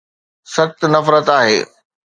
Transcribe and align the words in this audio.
سخت 0.53 0.79
نفرت 0.93 1.27
آهي 1.39 1.59